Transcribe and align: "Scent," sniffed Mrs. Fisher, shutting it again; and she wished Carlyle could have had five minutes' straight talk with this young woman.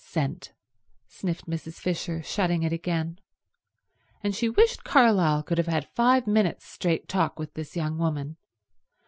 "Scent," 0.03 0.51
sniffed 1.05 1.45
Mrs. 1.47 1.75
Fisher, 1.75 2.23
shutting 2.23 2.63
it 2.63 2.73
again; 2.73 3.19
and 4.23 4.33
she 4.33 4.49
wished 4.49 4.83
Carlyle 4.83 5.43
could 5.43 5.59
have 5.59 5.67
had 5.67 5.87
five 5.93 6.25
minutes' 6.25 6.65
straight 6.65 7.07
talk 7.07 7.37
with 7.37 7.53
this 7.53 7.75
young 7.75 7.99
woman. 7.99 8.37